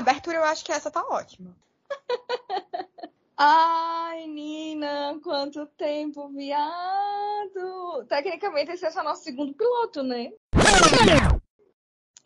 [0.00, 1.56] abertura, eu acho que essa tá ótima.
[3.36, 8.04] Ai, Nina, quanto tempo, viado!
[8.06, 10.32] Tecnicamente, esse é só nosso segundo piloto, né?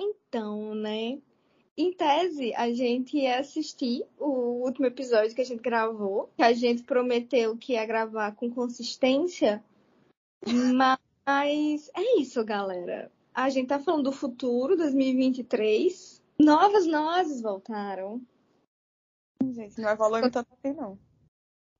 [0.00, 1.18] Então, né?
[1.76, 6.52] Em tese, a gente ia assistir o último episódio que a gente gravou, que a
[6.52, 9.62] gente prometeu que ia gravar com consistência,
[10.74, 13.10] mas é isso, galera.
[13.34, 16.13] A gente tá falando do futuro, 2023.
[16.38, 18.20] Novas nozes voltaram.
[19.42, 20.98] Gente, não evoluiu tanto assim, não.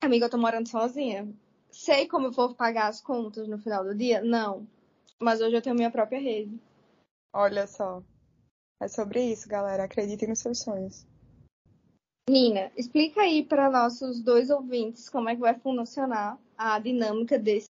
[0.01, 1.27] Amiga, eu tô morando sozinha.
[1.71, 4.21] Sei como eu vou pagar as contas no final do dia?
[4.21, 4.67] Não.
[5.19, 6.59] Mas hoje eu tenho minha própria rede.
[7.33, 8.01] Olha só.
[8.81, 9.83] É sobre isso, galera.
[9.83, 11.05] Acreditem nos seus sonhos.
[12.29, 17.67] Nina, explica aí para nossos dois ouvintes como é que vai funcionar a dinâmica desse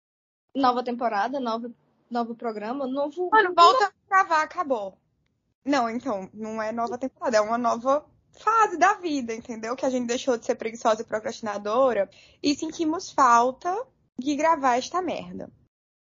[0.57, 1.71] nova temporada, nova,
[2.11, 3.29] novo programa, novo.
[3.31, 4.97] Mano, volta a gravar, acabou.
[5.65, 8.05] Não, então, não é nova temporada, é uma nova
[8.39, 9.77] fase da vida, entendeu?
[9.77, 12.09] Que a gente deixou de ser preguiçosa e procrastinadora
[12.43, 13.87] e sentimos falta
[14.19, 15.51] de gravar esta merda.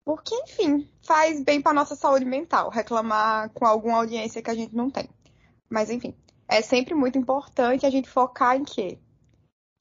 [0.06, 4.76] Porque, enfim, faz bem para nossa saúde mental reclamar com alguma audiência que a gente
[4.76, 5.10] não tem.
[5.68, 6.16] Mas, enfim,
[6.48, 9.00] é sempre muito importante a gente focar em quê?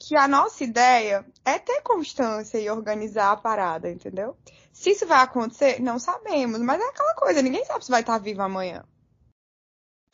[0.01, 4.37] Que a nossa ideia é ter constância e organizar a parada, entendeu?
[4.73, 8.19] Se isso vai acontecer, não sabemos, mas é aquela coisa, ninguém sabe se vai estar
[8.19, 8.85] vivo amanhã.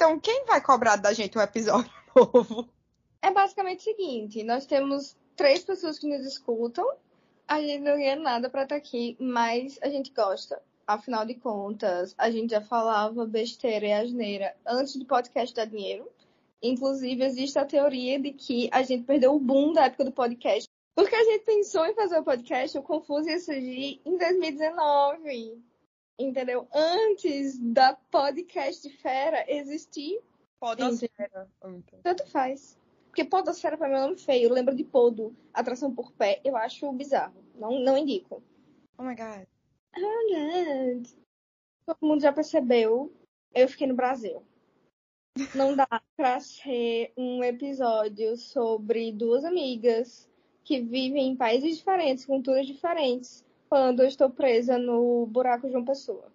[0.01, 2.67] Então, quem vai cobrar da gente um episódio novo?
[3.21, 6.91] É basicamente o seguinte: nós temos três pessoas que nos escutam,
[7.47, 10.63] a gente não ganha nada para estar aqui, mas a gente gosta.
[10.87, 16.09] Afinal de contas, a gente já falava besteira e asneira antes do podcast dar dinheiro.
[16.63, 20.67] Inclusive, existe a teoria de que a gente perdeu o boom da época do podcast.
[20.95, 25.63] Porque a gente pensou em fazer o podcast, o Confuso ia surgir em 2019
[26.25, 26.69] entendeu?
[26.73, 30.21] Antes da podcast fera existir.
[30.59, 31.49] Podosfera.
[32.03, 32.79] Tanto faz.
[33.07, 34.53] Porque podosfera pra mim é um nome feio.
[34.53, 36.41] Lembra de podo, atração por pé.
[36.45, 37.43] Eu acho bizarro.
[37.57, 38.43] Não, não indico.
[38.97, 39.47] Oh my god.
[39.97, 41.09] Oh my god.
[41.87, 43.13] Todo mundo já percebeu.
[43.53, 44.43] Eu fiquei no Brasil.
[45.55, 50.29] Não dá pra ser um episódio sobre duas amigas
[50.65, 55.85] que vivem em países diferentes, culturas diferentes, quando eu estou presa no buraco de uma
[55.85, 56.27] pessoa.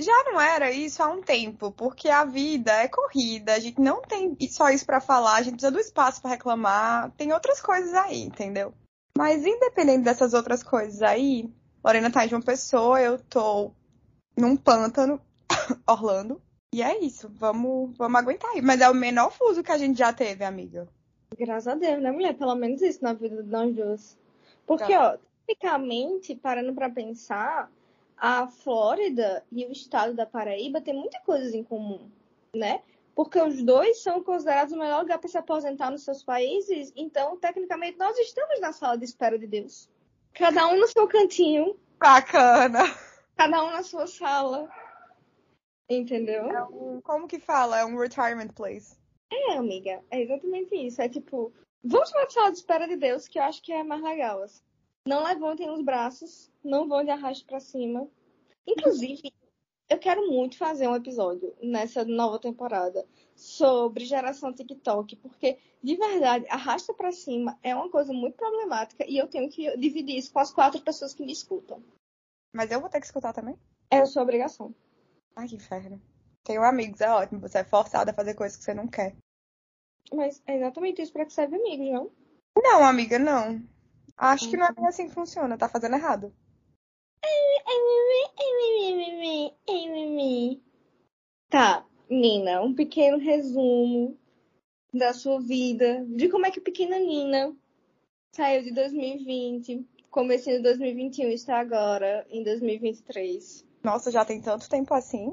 [0.00, 4.00] Já não era isso há um tempo, porque a vida é corrida, a gente não
[4.00, 7.92] tem só isso para falar, a gente precisa do espaço para reclamar, tem outras coisas
[7.94, 8.72] aí, entendeu?
[9.16, 11.52] Mas independente dessas outras coisas aí,
[11.84, 13.72] Lorena tá de uma pessoa, eu tô
[14.36, 15.20] num pântano,
[15.86, 16.40] Orlando,
[16.72, 18.62] e é isso, vamos, vamos aguentar aí.
[18.62, 20.86] Mas é o menor fuso que a gente já teve, amiga.
[21.36, 22.34] Graças a Deus, né, mulher?
[22.36, 24.18] Pelo menos isso na vida de nós duas.
[24.66, 25.16] Porque, ó,
[25.48, 27.72] Tecnicamente, parando para pensar,
[28.18, 32.10] a Flórida e o estado da Paraíba têm muitas coisas em comum,
[32.54, 32.82] né?
[33.14, 37.38] Porque os dois são considerados o melhor lugar para se aposentar nos seus países, então,
[37.38, 39.88] tecnicamente, nós estamos na sala de espera de Deus.
[40.34, 41.80] Cada um no seu cantinho.
[41.98, 42.84] Bacana.
[43.34, 44.68] Cada um na sua sala.
[45.88, 46.44] Entendeu?
[46.50, 47.80] É um, como que fala?
[47.80, 48.98] É um retirement place.
[49.32, 50.04] É, amiga.
[50.10, 51.00] É exatamente isso.
[51.00, 51.50] É tipo,
[51.82, 54.42] vamos para a sala de espera de Deus, que eu acho que é mais legal.
[54.42, 54.67] Assim.
[55.08, 58.06] Não levantem os braços, não vão de arrasto para cima.
[58.66, 59.32] Inclusive,
[59.88, 66.44] eu quero muito fazer um episódio nessa nova temporada sobre geração TikTok, porque de verdade,
[66.50, 70.40] arrasta para cima é uma coisa muito problemática e eu tenho que dividir isso com
[70.40, 71.82] as quatro pessoas que me escutam.
[72.54, 73.58] Mas eu vou ter que escutar também?
[73.90, 74.74] É a sua obrigação.
[75.34, 76.02] Ai, que inferno.
[76.44, 77.40] Tenho amigos, é ótimo.
[77.40, 79.16] Você é forçada a fazer coisas que você não quer.
[80.12, 82.10] Mas é exatamente isso para que serve amigos, não?
[82.62, 83.66] Não, amiga, não.
[84.18, 86.34] Acho que não é bem assim que funciona, tá fazendo errado.
[91.48, 94.18] Tá, Nina, um pequeno resumo
[94.92, 97.54] da sua vida, de como é que a pequena Nina
[98.34, 103.64] saiu de 2020, começando de 2021 e está agora em 2023.
[103.84, 105.32] Nossa, já tem tanto tempo assim?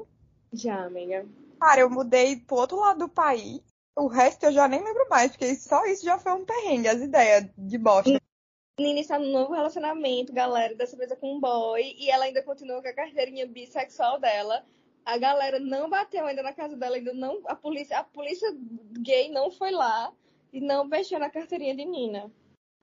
[0.54, 1.28] Já, amiga.
[1.60, 3.62] Cara, eu mudei pro outro lado do país.
[3.98, 7.02] O resto eu já nem lembro mais, porque só isso já foi um perrengue, as
[7.02, 8.22] ideias de bosta.
[8.78, 12.44] Nina está num novo relacionamento, galera, dessa vez é com um boy, e ela ainda
[12.44, 14.66] continua com a carteirinha bissexual dela.
[15.06, 17.42] A galera não bateu ainda na casa dela, ainda não.
[17.46, 18.50] A polícia, a polícia
[19.00, 20.12] gay não foi lá
[20.52, 22.30] e não mexeu na carteirinha de Nina.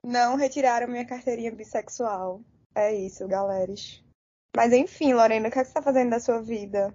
[0.03, 2.41] Não retiraram minha carteirinha bissexual.
[2.73, 3.73] É isso, galera.
[4.55, 6.91] Mas enfim, Lorena, o que, é que você tá fazendo da sua vida?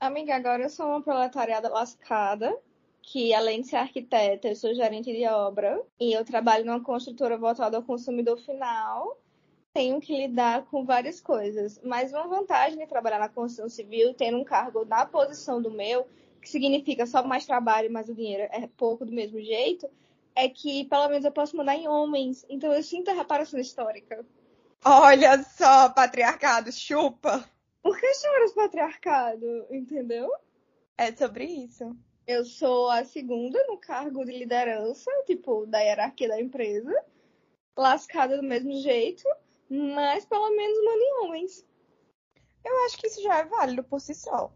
[0.00, 2.56] Amiga, agora eu sou uma proletariada lascada
[3.06, 7.38] que além de ser arquiteta, eu sou gerente de obra e eu trabalho numa construtora
[7.38, 9.16] voltada ao consumidor final.
[9.72, 14.38] Tenho que lidar com várias coisas, mas uma vantagem de trabalhar na construção civil, tendo
[14.38, 16.04] um cargo na posição do meu,
[16.42, 19.88] que significa só mais trabalho, mas o dinheiro é pouco do mesmo jeito,
[20.34, 22.44] é que pelo menos eu posso mandar em homens.
[22.48, 24.26] Então eu sinto a reparação histórica.
[24.84, 27.48] Olha só, patriarcado, chupa!
[27.80, 29.66] Por que choras patriarcado?
[29.70, 30.28] Entendeu?
[30.98, 31.96] É sobre isso.
[32.26, 36.92] Eu sou a segunda no cargo de liderança, tipo, da hierarquia da empresa.
[37.78, 39.22] Lascada do mesmo jeito,
[39.70, 41.64] mas pelo menos manda em homens.
[42.64, 44.52] Eu acho que isso já é válido por si só.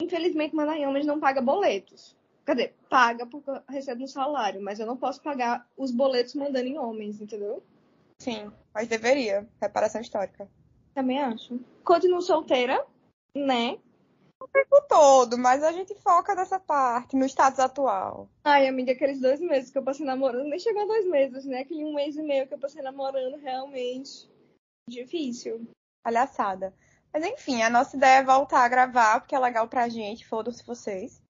[0.00, 2.16] Infelizmente, mandar em homens não paga boletos.
[2.46, 6.34] Quer dizer, paga porque eu recebo um salário, mas eu não posso pagar os boletos
[6.34, 7.62] mandando em homens, entendeu?
[8.18, 9.46] Sim, mas deveria.
[9.60, 10.48] Reparação histórica.
[10.94, 11.60] Também acho.
[11.84, 12.84] Continuo solteira,
[13.34, 13.78] né?
[14.42, 18.28] O tempo todo, mas a gente foca nessa parte, no status atual.
[18.42, 21.60] Ai, amiga, aqueles dois meses que eu passei namorando, nem chegou a dois meses, né?
[21.60, 24.28] Aquele um mês e meio que eu passei namorando, realmente.
[24.88, 25.68] Difícil.
[26.02, 26.74] Palhaçada.
[27.12, 30.66] Mas enfim, a nossa ideia é voltar a gravar, porque é legal pra gente, foda-se
[30.66, 31.22] vocês.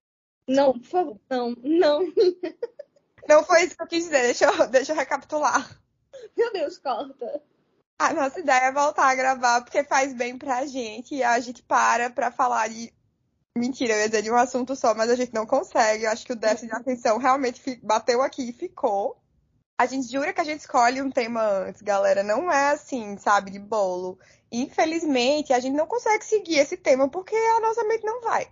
[0.49, 2.00] Não, por favor, não, não.
[3.29, 5.81] Não foi isso que eu quis dizer, deixa eu, deixa eu recapitular.
[6.37, 7.41] Meu Deus, corta.
[7.97, 11.62] A nossa ideia é voltar a gravar porque faz bem pra gente e a gente
[11.62, 12.93] para pra falar de.
[13.57, 16.05] Mentira, eu ia dizer de um assunto só, mas a gente não consegue.
[16.05, 19.17] Eu acho que o déficit de atenção realmente bateu aqui e ficou.
[19.79, 22.23] A gente jura que a gente escolhe um tema antes, galera.
[22.23, 24.19] Não é assim, sabe, de bolo.
[24.51, 28.51] Infelizmente, a gente não consegue seguir esse tema porque a nossa mente não vai.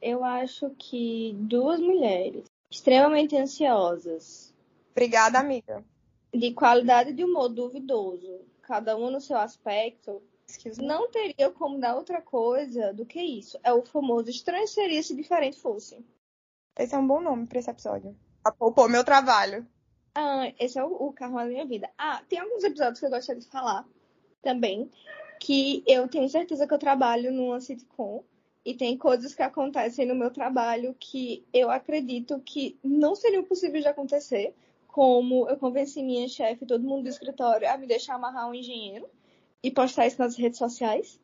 [0.00, 4.54] Eu acho que duas mulheres extremamente ansiosas,
[4.92, 5.84] Obrigada, amiga.
[6.32, 10.22] de qualidade de humor duvidoso, cada uma no seu aspecto.
[10.78, 13.58] Não teria como dar outra coisa do que isso.
[13.62, 16.04] É o famoso estranho seria se diferente fosse.
[16.78, 18.16] Esse é um bom nome pra esse episódio.
[18.58, 19.66] Poupou meu trabalho.
[20.14, 21.88] Ah, esse é o, o carro da minha vida.
[21.96, 23.86] Ah, tem alguns episódios que eu gostaria de falar
[24.42, 24.90] também,
[25.38, 28.24] que eu tenho certeza que eu trabalho numa sitcom
[28.64, 33.82] e tem coisas que acontecem no meu trabalho que eu acredito que não seriam possíveis
[33.82, 34.54] de acontecer,
[34.88, 38.54] como eu convenci minha chefe e todo mundo do escritório a me deixar amarrar um
[38.54, 39.08] engenheiro
[39.62, 41.20] e postar isso nas redes sociais.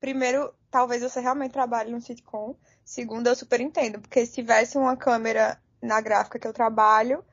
[0.00, 2.54] Primeiro, talvez você realmente trabalhe num sitcom.
[2.84, 7.24] Segundo, eu super entendo, porque se tivesse uma câmera na gráfica que eu trabalho,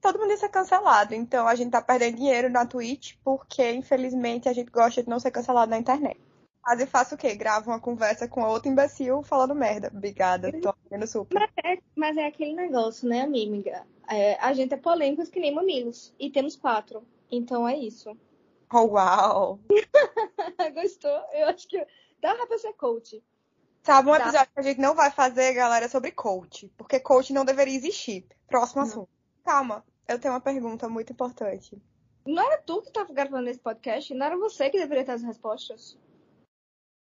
[0.00, 1.14] todo mundo ia ser cancelado.
[1.14, 5.20] Então a gente tá perdendo dinheiro na Twitch porque, infelizmente, a gente gosta de não
[5.20, 6.20] ser cancelado na internet.
[6.64, 7.34] Mas eu faço o quê?
[7.34, 9.90] Gravo uma conversa com outro imbecil falando merda.
[9.94, 11.38] Obrigada, tô aprendendo super.
[11.38, 13.86] Mas é, mas é aquele negócio, né, amiga?
[14.08, 16.14] É, a gente é polêmicos que nem mamilos.
[16.18, 17.02] E temos quatro.
[17.30, 18.16] Então é isso.
[18.76, 19.60] Oh, uau!
[20.74, 21.24] Gostou?
[21.32, 21.86] Eu acho que
[22.20, 23.22] dá pra ser coach.
[23.84, 24.18] Sabe um Tá.
[24.22, 26.68] episódio que a gente não vai fazer, galera, é sobre coach.
[26.76, 28.26] Porque coach não deveria existir.
[28.48, 28.88] Próximo Não.
[28.88, 29.08] assunto.
[29.44, 31.80] Calma, eu tenho uma pergunta muito importante.
[32.26, 34.12] Não era tu que tava gravando esse podcast?
[34.14, 35.96] Não era você que deveria ter as respostas?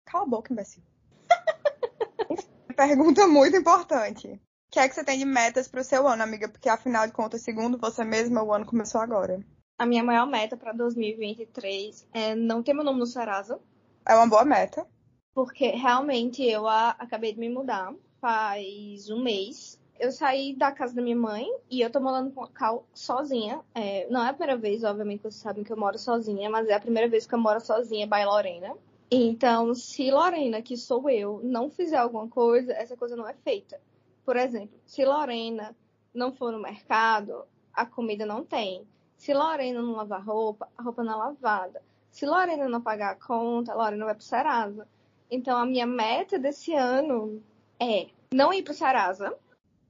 [0.06, 0.84] Cala a boca, imbecil.
[2.75, 4.28] Pergunta muito importante.
[4.28, 4.40] O
[4.72, 6.50] que é que você tem de metas pro seu ano, amiga?
[6.50, 9.44] Porque afinal de contas, segundo você mesma, o ano começou agora.
[9.78, 13.60] A minha maior meta pra 2023 é não ter meu nome no Serasa.
[14.08, 14.88] É uma boa meta.
[15.34, 19.80] Porque realmente eu a- acabei de me mudar faz um mês.
[20.00, 23.62] Eu saí da casa da minha mãe e eu tô morando com a Cal sozinha.
[23.75, 26.68] É, não é a primeira vez, obviamente, que vocês sabem que eu moro sozinha, mas
[26.68, 28.75] é a primeira vez que eu moro sozinha by Lorena.
[29.12, 33.80] Então, se Lorena, que sou eu, não fizer alguma coisa, essa coisa não é feita.
[34.25, 35.75] Por exemplo, se Lorena
[36.13, 38.88] não for no mercado, a comida não tem.
[39.24, 41.82] Se Lorena não lavar roupa, a roupa não é lavada.
[42.12, 44.86] Se Lorena não pagar a conta, a Lorena vai pro Serasa.
[45.32, 47.42] Então, a minha meta desse ano
[47.80, 49.34] é não ir pro Sarasa,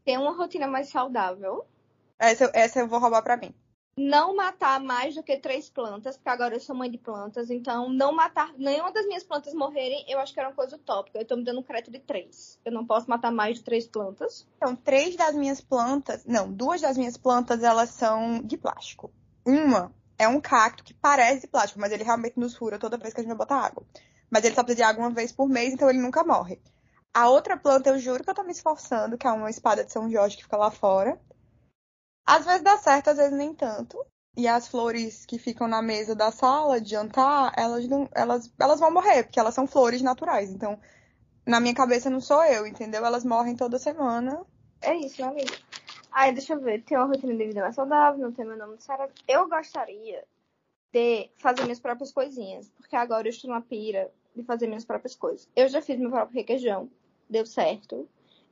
[0.05, 1.65] ter uma rotina mais saudável,
[2.19, 3.51] Essa, eu- essa eu vou roubar pra mim.
[3.97, 7.89] não matar mais do que três plantas, porque agora eu sou mãe de plantas, então
[7.89, 11.17] não matar nenhuma das minhas plantas morrerem, eu acho que era uma coisa utópica.
[11.17, 12.59] Eu tô me dando um crédito de três.
[12.63, 14.47] Eu não posso matar mais de três plantas.
[14.57, 19.11] Então, três das minhas plantas, não, duas das minhas plantas, elas são de plástico.
[19.45, 23.13] Uma é um cacto que parece de plástico, mas ele realmente nos fura toda vez
[23.13, 23.85] que a gente vai botar água.
[24.29, 26.59] Mas ele só precisa de água uma vez por mês, então ele nunca morre.
[27.13, 29.91] A outra planta, eu juro que eu tô me esforçando, que é uma espada de
[29.91, 31.19] São Jorge que fica lá fora.
[32.25, 34.03] Às vezes dá certo, às vezes nem tanto.
[34.35, 38.79] E as flores que ficam na mesa da sala de jantar, elas, não, elas, elas
[38.79, 40.49] vão morrer, porque elas são flores naturais.
[40.49, 40.79] Então,
[41.45, 43.05] na minha cabeça não sou eu, entendeu?
[43.05, 44.43] Elas morrem toda semana.
[44.81, 45.53] É isso, meu amigo.
[46.13, 46.83] Aí, deixa eu ver.
[46.83, 49.11] Ter uma rotina de vida mais saudável, não ter meu nome no Sarasa.
[49.27, 50.23] Eu gostaria
[50.93, 55.15] de fazer minhas próprias coisinhas, porque agora eu estou numa pira de fazer minhas próprias
[55.15, 55.49] coisas.
[55.55, 56.89] Eu já fiz meu próprio requeijão,
[57.27, 58.07] deu certo.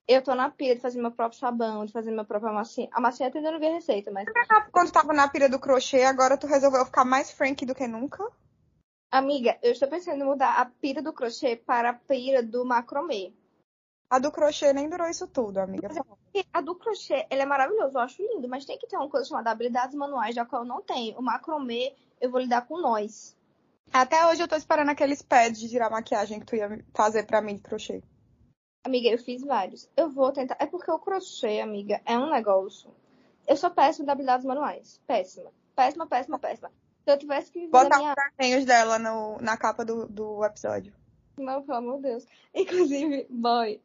[0.08, 2.89] Eu tô na pira de fazer meu próprio sabão, de fazer minha própria massinha.
[2.91, 4.27] A massinha até não vi a receita, mas.
[4.72, 8.27] Quando tava na pira do crochê, agora tu resolveu ficar mais frank do que nunca?
[9.12, 13.34] Amiga, eu estou pensando em mudar a pira do crochê para a pira do macromê.
[14.12, 15.88] A do crochê nem durou isso tudo, amiga.
[16.51, 19.25] A do crochê, ele é maravilhoso, eu acho lindo, mas tem que ter uma coisa
[19.25, 21.18] chamada habilidades manuais, da qual eu não tenho.
[21.18, 23.38] O macromê, eu vou lidar com nós.
[23.94, 27.41] Até hoje eu tô esperando aqueles pads de tirar maquiagem que tu ia fazer pra
[27.41, 28.03] mim de crochê.
[28.84, 29.89] Amiga, eu fiz vários.
[29.96, 30.58] Eu vou tentar.
[30.60, 32.94] É porque o crochê, amiga, é um negócio.
[33.48, 35.00] Eu sou péssima de habilidades manuais.
[35.08, 35.53] Péssima.
[35.74, 36.70] Péssima, péssima, péssima.
[37.06, 38.12] Se eu tivesse que Botar minha...
[38.12, 40.94] os desenhos dela no, na capa do, do episódio.
[41.38, 42.25] Não, pelo amor de Deus.
[42.53, 43.82] Inclusive, boy,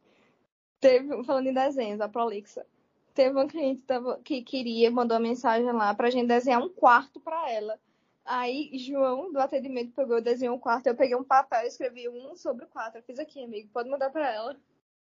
[0.79, 2.65] teve, falando em desenhos, a Prolixa,
[3.13, 3.83] teve uma cliente
[4.23, 7.79] que queria, mandou uma mensagem lá pra gente desenhar um quarto pra ela.
[8.23, 10.87] Aí, João, do atendimento, pegou, desenhou um quarto.
[10.87, 12.99] Eu peguei um papel e escrevi um sobre o quatro.
[12.99, 13.69] Eu fiz aqui, amigo.
[13.71, 14.55] Pode mandar pra ela.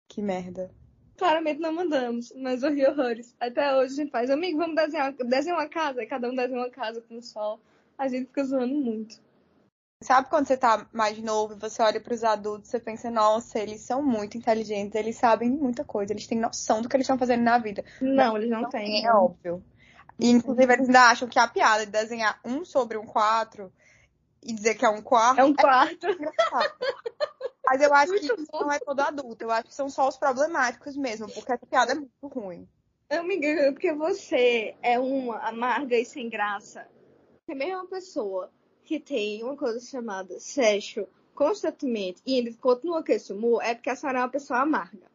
[0.07, 0.71] Que merda.
[1.17, 3.35] Claramente não mandamos, mas eu ri horrores.
[3.41, 6.07] Até hoje a gente faz, amigo, vamos desenhar, desenhar uma casa.
[6.07, 7.59] Cada um desenha uma casa com o sol.
[7.97, 9.21] A gente fica zoando muito.
[10.01, 13.59] Sabe quando você tá mais novo e você olha para os adultos, você pensa, nossa,
[13.59, 17.19] eles são muito inteligentes, eles sabem muita coisa, eles têm noção do que eles estão
[17.19, 17.85] fazendo na vida.
[18.01, 19.05] Não, eles não, não têm.
[19.05, 19.63] É óbvio.
[20.17, 23.73] E, inclusive, eles ainda acham que a piada de desenhar um sobre um quatro
[24.41, 25.41] e dizer que é um quarto.
[25.41, 26.07] É um quarto.
[26.07, 26.17] É
[27.67, 29.45] Mas eu acho muito que isso não é todo adulto.
[29.45, 32.69] Eu acho que são só os problemáticos mesmo, porque essa piada é muito ruim.
[33.11, 36.87] Amiga, porque você é uma amarga e sem graça.
[37.45, 38.51] Você é mesmo uma pessoa
[38.89, 43.91] que tem uma coisa chamada sexo constantemente e ele continua com esse humor, é porque
[43.91, 45.07] a senhora é uma pessoa amarga.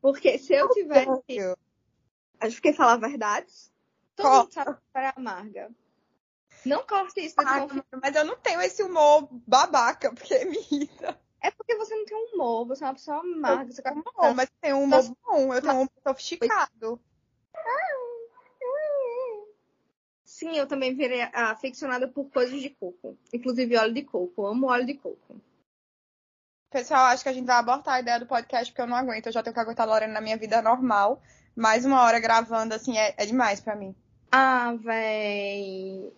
[0.00, 1.38] Porque se eu tivesse.
[2.40, 3.70] Acho que falar verdades,
[4.16, 5.70] todo mundo sabe que a senhora é amarga.
[6.64, 7.66] Não corte isso ah,
[8.02, 11.20] Mas eu não tenho esse humor babaca, porque me irrita.
[11.42, 13.70] É porque você não tem humor, você é uma pessoa amarga.
[13.70, 16.98] Você humor, mas tem um humor bom, eu tenho um humor sofisticado.
[20.48, 23.16] Sim, eu também virei aficionada por coisas de coco.
[23.32, 24.42] Inclusive óleo de coco.
[24.42, 25.40] Eu amo óleo de coco.
[26.70, 29.26] Pessoal, acho que a gente vai abortar a ideia do podcast porque eu não aguento.
[29.26, 31.20] Eu já tenho que aguentar a Lorena na minha vida normal.
[31.54, 33.94] Mais uma hora gravando, assim, é, é demais para mim.
[34.32, 36.10] Ah, véi.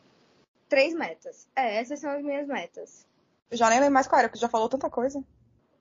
[0.69, 1.49] Três metas.
[1.57, 3.07] É, essas são as minhas metas.
[3.51, 5.25] Eu já nem lembro mais qual era, porque já falou tanta coisa.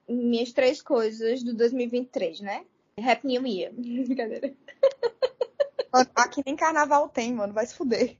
[0.08, 2.66] Minhas três coisas do 2023, né?
[2.98, 3.72] Happy New Year.
[3.78, 4.56] Brincadeira.
[6.16, 7.54] Aqui nem carnaval tem, mano.
[7.54, 8.18] Vai se fuder.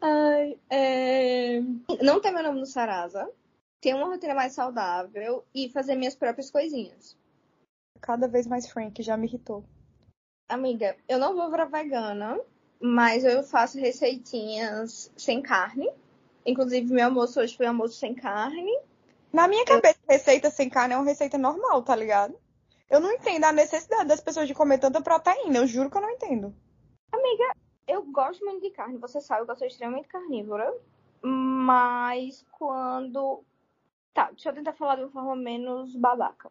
[0.00, 1.60] Ai, é...
[2.02, 3.30] Não ter meu nome no Sarasa.
[3.80, 7.16] Ter uma rotina mais saudável e fazer minhas próprias coisinhas.
[8.00, 9.64] Cada vez mais Frank, já me irritou.
[10.48, 12.38] Amiga, eu não vou virar vegana,
[12.80, 15.90] mas eu faço receitinhas sem carne.
[16.44, 18.78] Inclusive, meu almoço hoje foi almoço sem carne.
[19.32, 20.12] Na minha cabeça, eu...
[20.12, 22.34] receita sem carne é uma receita normal, tá ligado?
[22.88, 25.58] Eu não entendo a necessidade das pessoas de comer tanta proteína.
[25.58, 26.54] Eu juro que eu não entendo.
[27.12, 27.54] Amiga,
[27.86, 30.72] eu gosto muito de carne, você sabe que eu sou extremamente carnívora.
[31.22, 33.42] Mas quando.
[34.14, 36.50] Tá, deixa eu tentar falar de uma forma menos babaca.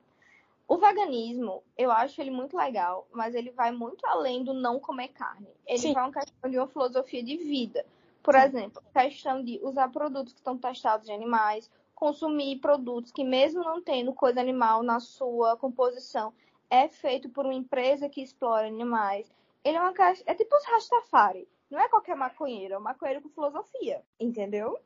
[0.68, 5.08] O veganismo, eu acho ele muito legal, mas ele vai muito além do não comer
[5.08, 5.48] carne.
[5.66, 5.94] Ele Sim.
[5.94, 7.84] vai uma questão de uma filosofia de vida.
[8.22, 8.42] Por Sim.
[8.42, 13.82] exemplo, questão de usar produtos que estão testados em animais, consumir produtos que, mesmo não
[13.82, 16.32] tendo coisa animal na sua composição,
[16.70, 19.32] é feito por uma empresa que explora animais.
[19.64, 20.24] Ele é uma caixa.
[20.26, 21.48] É tipo os Rastafari.
[21.70, 24.04] Não é qualquer maconheiro, é um maconheiro com filosofia.
[24.20, 24.80] Entendeu?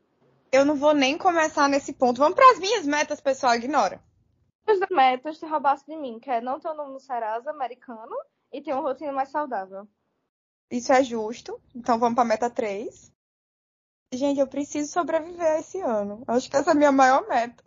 [0.52, 2.20] Eu não vou nem começar nesse ponto.
[2.20, 4.04] Vamos para as minhas metas, pessoal, ignora.
[4.68, 8.16] As metas se roubasse de mim, que é não ter um nome no Serasa americano
[8.52, 9.88] e ter uma rotina mais saudável.
[10.70, 11.60] Isso é justo.
[11.74, 13.12] Então vamos para meta 3.
[14.14, 16.24] Gente, eu preciso sobreviver esse ano.
[16.28, 17.64] Acho que essa é a minha maior meta.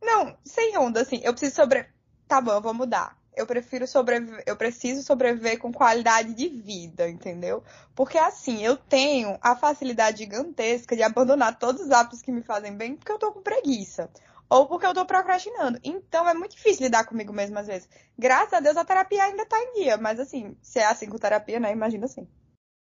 [0.00, 1.20] Não, sem onda, assim.
[1.22, 1.94] Eu preciso sobreviver.
[2.26, 7.08] Tá bom, eu vou mudar eu prefiro sobreviver, eu preciso sobreviver com qualidade de vida,
[7.08, 7.62] entendeu?
[7.94, 12.76] Porque assim, eu tenho a facilidade gigantesca de abandonar todos os hábitos que me fazem
[12.76, 14.10] bem porque eu tô com preguiça.
[14.50, 15.78] Ou porque eu tô procrastinando.
[15.84, 17.88] Então é muito difícil lidar comigo mesmo às vezes.
[18.18, 21.18] Graças a Deus a terapia ainda tá em dia, mas assim, se é assim com
[21.18, 21.70] terapia, né?
[21.70, 22.26] Imagina assim.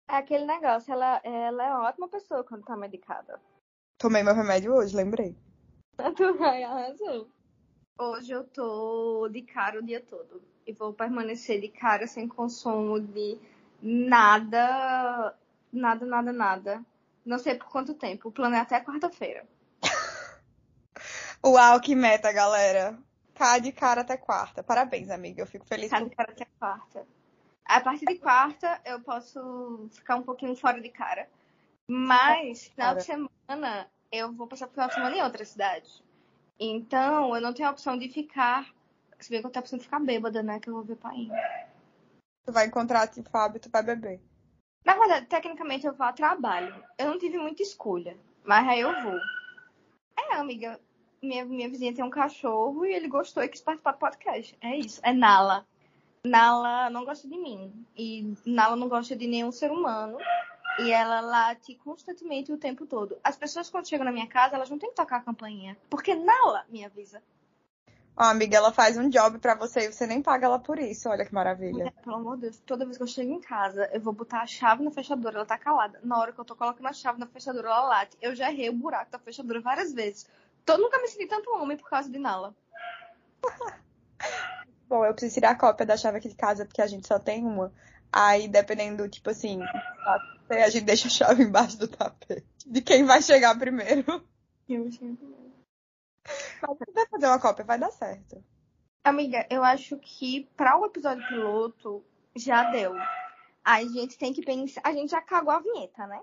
[0.08, 3.40] É aquele negócio, ela, ela é uma ótima pessoa quando tá medicada.
[3.98, 5.36] Tomei meu remédio hoje, lembrei.
[6.16, 7.28] Tu arrasou.
[7.98, 10.40] Hoje eu tô de cara o dia todo.
[10.64, 13.36] E vou permanecer de cara sem consumo de
[13.82, 15.34] nada,
[15.72, 16.84] nada, nada, nada.
[17.26, 18.28] Não sei por quanto tempo.
[18.28, 19.44] O plano é até quarta-feira.
[21.44, 22.96] Uau, que meta, galera.
[23.34, 24.62] Cá de cara até quarta.
[24.62, 25.42] Parabéns, amiga.
[25.42, 25.90] Eu fico feliz.
[25.90, 27.06] Cá de cara até quarta.
[27.64, 31.28] A partir de quarta, eu posso ficar um pouquinho fora de cara.
[31.88, 36.02] Mas, final de semana, eu vou passar o final de semana em outra cidade.
[36.58, 38.72] Então, eu não tenho a opção de ficar.
[39.18, 40.58] Se bem que eu tenho a opção de ficar bêbada, né?
[40.58, 41.28] Que eu vou ver pai.
[42.44, 44.20] Tu vai encontrar o Fábio, tu vai beber.
[44.84, 46.82] Na verdade, tecnicamente eu vou a trabalho.
[46.96, 48.16] Eu não tive muita escolha.
[48.44, 49.18] Mas aí eu vou.
[50.18, 50.80] É, amiga.
[51.20, 54.56] Minha, minha vizinha tem um cachorro e ele gostou e quis participar do podcast.
[54.60, 55.00] É isso.
[55.02, 55.66] É Nala.
[56.24, 57.84] Nala não gosta de mim.
[57.96, 60.16] E Nala não gosta de nenhum ser humano.
[60.78, 63.18] E ela late constantemente o tempo todo.
[63.24, 65.76] As pessoas, quando chegam na minha casa, elas não têm que tocar a campainha.
[65.90, 67.20] Porque Nala me avisa.
[68.16, 71.08] Ó, amiga, ela faz um job pra você e você nem paga ela por isso.
[71.08, 71.72] Olha que maravilha.
[71.72, 74.42] Mulher, pelo amor de Deus, toda vez que eu chego em casa, eu vou botar
[74.42, 76.00] a chave na fechadura, ela tá calada.
[76.02, 78.16] Na hora que eu tô colocando a chave na fechadura, ela late.
[78.20, 80.28] Eu já errei o buraco da fechadura várias vezes.
[80.66, 82.54] Eu nunca me senti tanto homem por causa de Nala.
[84.88, 87.18] Bom, eu preciso tirar a cópia da chave aqui de casa, porque a gente só
[87.18, 87.72] tem uma.
[88.12, 89.60] Aí, dependendo, tipo assim,
[90.50, 92.46] a gente deixa a chave embaixo do tapete.
[92.66, 94.24] De quem vai chegar primeiro.
[94.68, 95.52] Eu chego primeiro.
[96.60, 98.42] Mas se vai fazer uma cópia, vai dar certo.
[99.04, 102.04] Amiga, eu acho que para o episódio piloto
[102.36, 102.94] já deu.
[103.64, 104.80] A gente tem que pensar.
[104.84, 106.20] A gente já cagou a vinheta, né?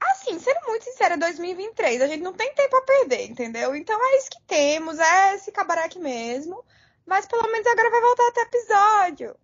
[0.00, 3.74] Assim, sendo muito sincera, 2023, a gente não tem tempo a perder, entendeu?
[3.74, 6.62] Então é isso que temos, é esse cabaré aqui mesmo.
[7.06, 9.36] Mas pelo menos agora vai voltar até episódio.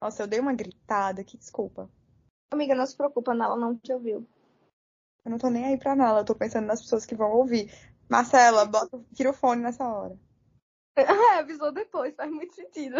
[0.00, 1.90] Nossa, eu dei uma gritada, que desculpa.
[2.50, 4.26] Amiga, não se preocupa, Nala não te ouviu.
[5.24, 7.72] Eu não tô nem aí pra nada, eu tô pensando nas pessoas que vão ouvir.
[8.08, 10.16] Marcela, bota, tira o fone nessa hora.
[10.96, 12.96] É, avisou depois, faz muito sentido.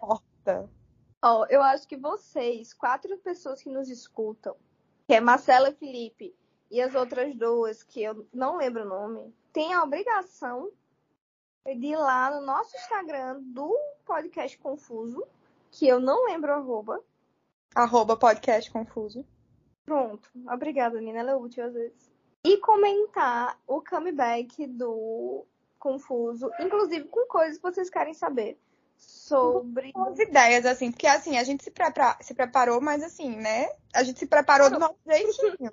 [0.00, 0.68] Porta.
[1.22, 4.56] Ó, eu acho que vocês, quatro pessoas que nos escutam,
[5.06, 6.34] que é Marcela e Felipe,
[6.68, 10.72] e as outras duas, que eu não lembro o nome, têm a obrigação
[11.66, 15.26] de ir lá no nosso Instagram do Podcast Confuso,
[15.70, 17.00] que eu não lembro o arroba.
[17.74, 19.24] Arroba podcast confuso.
[19.84, 20.28] Pronto.
[20.52, 21.20] Obrigada, Nina.
[21.20, 22.10] Ela é útil às vezes.
[22.44, 25.44] E comentar o comeback do
[25.78, 28.58] Confuso, inclusive com coisas que vocês querem saber
[28.96, 29.92] sobre.
[29.94, 32.16] As ideias, assim, porque assim, a gente se, prepara...
[32.20, 33.68] se preparou, mas assim, né?
[33.94, 35.70] A gente se preparou do nosso jeitinho.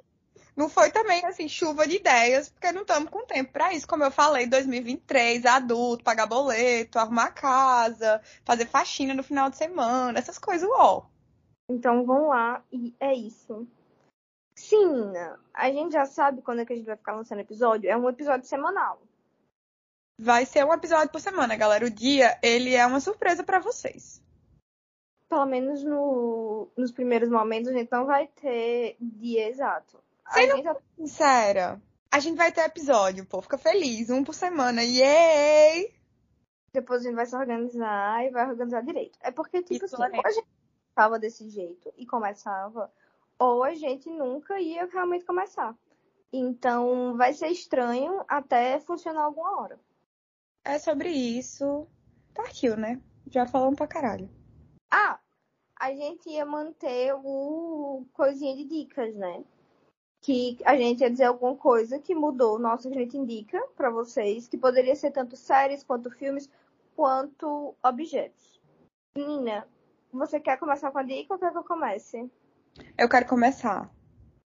[0.58, 3.88] Não foi também, assim, chuva de ideias, porque não estamos com tempo para isso.
[3.88, 10.18] Como eu falei, 2023, adulto, pagar boleto, arrumar casa, fazer faxina no final de semana,
[10.18, 11.06] essas coisas, ó.
[11.70, 13.68] Então vamos lá, e é isso.
[14.56, 15.14] Sim,
[15.54, 17.88] a gente já sabe quando é que a gente vai ficar lançando episódio.
[17.88, 19.00] É um episódio semanal.
[20.20, 21.86] Vai ser um episódio por semana, galera.
[21.86, 24.24] O dia, ele é uma surpresa para vocês.
[25.30, 30.07] Pelo menos no, nos primeiros momentos, a gente não vai ter dia exato.
[30.28, 33.42] A Sendo sincera, a gente vai ter episódio, pô.
[33.42, 34.84] Fica feliz, um por semana.
[34.84, 35.98] Yay!
[36.78, 39.18] depois a gente vai se organizar e vai organizar direito.
[39.22, 40.48] É porque, tipo Isso, assim, ou a gente
[40.94, 42.92] tava desse jeito e começava,
[43.40, 45.76] ou a gente nunca ia realmente começar.
[46.32, 49.80] Então, vai ser estranho até funcionar alguma hora.
[50.64, 51.88] É sobre isso.
[52.36, 53.02] Partiu, né?
[53.28, 54.30] Já falamos pra caralho.
[54.92, 55.20] Ah,
[55.76, 59.44] a gente ia manter o coisinha de dicas, né?
[60.28, 63.90] Que a gente ia dizer alguma coisa que mudou, nossa, que a gente indica pra
[63.90, 66.50] vocês, que poderia ser tanto séries, quanto filmes,
[66.98, 68.60] quanto objetos.
[69.18, 69.66] Menina,
[70.12, 72.30] você quer começar com a dica ou quer que eu comece?
[72.98, 73.90] Eu quero começar.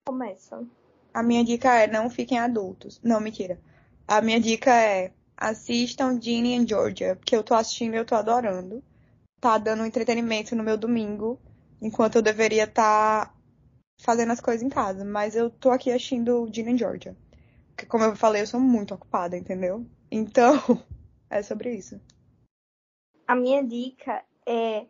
[0.08, 0.68] Começa.
[1.14, 3.00] A minha dica é não fiquem adultos.
[3.04, 3.62] Não, mentira.
[4.08, 8.16] A minha dica é assistam Ginny and Georgia, porque eu tô assistindo e eu tô
[8.16, 8.84] adorando.
[9.40, 11.40] Tá dando entretenimento no meu domingo,
[11.80, 13.39] enquanto eu deveria estar
[14.00, 15.06] fazendo as coisas em casa.
[15.06, 17.16] Mas eu tô aqui assistindo Ginny and Georgia.
[17.70, 19.86] Porque, como eu falei, eu sou muito ocupada, entendeu?
[20.10, 20.56] Então,
[21.30, 22.02] é sobre isso.
[23.28, 24.88] A minha dica é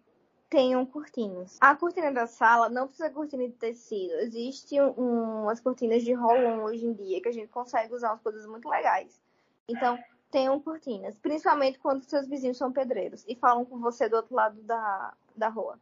[0.49, 1.57] tenham cortinas.
[1.61, 4.13] A cortina da sala não precisa cortina de tecido.
[4.15, 8.21] Existem um, umas cortinas de roll-on hoje em dia que a gente consegue usar umas
[8.21, 9.21] coisas muito legais.
[9.67, 9.99] Então,
[10.31, 11.15] tenham cortinas.
[11.19, 15.49] Principalmente quando seus vizinhos são pedreiros e falam com você do outro lado da, da
[15.49, 15.79] rua.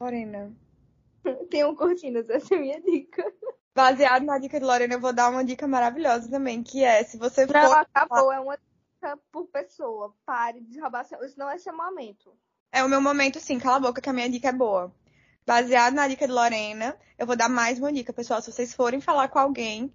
[0.00, 0.52] Lorena.
[1.50, 3.24] Tenham cortinas, essa é a minha dica.
[3.74, 7.16] Baseado na dica de Lorena, eu vou dar uma dica maravilhosa também, que é se
[7.16, 7.52] você for.
[7.54, 8.32] Não, acabou.
[8.32, 10.14] É uma dica por pessoa.
[10.26, 11.04] Pare de roubar.
[11.04, 12.32] seu- Isso não é seu momento.
[12.72, 13.58] É o meu momento, sim.
[13.58, 14.92] Cala a boca que a minha dica é boa.
[15.46, 18.42] Baseado na dica de Lorena, eu vou dar mais uma dica, pessoal.
[18.42, 19.88] Se vocês forem falar com alguém,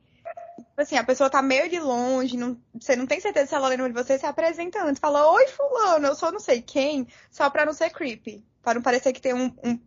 [0.57, 3.57] tipo assim, a pessoa tá meio de longe, não- você não tem certeza se é
[3.57, 4.99] a Lorena de você, se apresenta antes.
[4.99, 8.43] Fala, oi, fulano, eu sou não sei quem, só pra não ser creepy.
[8.63, 9.79] Pra não parecer que tem um, um,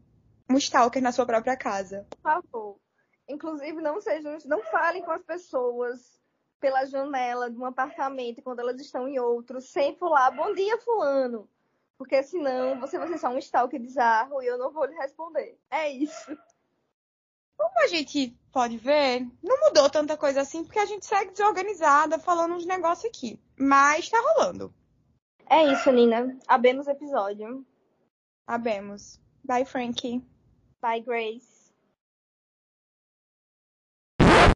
[0.49, 2.07] um stalker na sua própria casa.
[2.11, 2.79] Por favor.
[3.29, 6.21] Inclusive, não sejam, não falem com as pessoas
[6.61, 11.49] pela janela de um apartamento quando elas estão em outro, sem falar bom dia, fulano.
[11.99, 15.59] Porque senão você vai ser só um stalker bizarro e eu não vou lhe responder.
[15.71, 16.37] É isso.
[17.57, 22.19] Como a gente pode ver, não mudou tanta coisa assim, porque a gente segue desorganizada,
[22.19, 23.41] falando uns negócios aqui.
[23.59, 24.73] Mas tá rolando.
[25.49, 26.39] É isso, Nina.
[26.47, 27.65] Abemos episódio.
[28.47, 29.19] Abemos.
[29.43, 30.23] Bye, Frankie.
[30.81, 31.56] Bye, Grace.